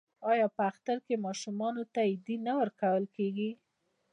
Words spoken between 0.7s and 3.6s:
اختر کې ماشومانو ته ایډي نه ورکول کیږي؟